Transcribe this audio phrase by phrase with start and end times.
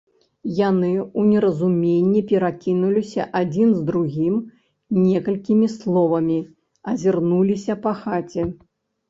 [0.59, 4.35] Яны ў неразуменні перакінуліся адзін з другім
[5.05, 6.39] некалькімі словамі,
[6.95, 8.51] азірнуліся па хаце.